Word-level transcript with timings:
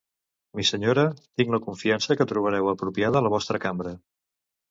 Missenyora, 0.59 1.03
tinc 1.41 1.51
la 1.55 1.59
confiança 1.65 2.17
que 2.21 2.27
trobareu 2.33 2.71
apropiada 2.71 3.23
la 3.27 3.33
vostra 3.37 3.61
cambra. 3.67 3.93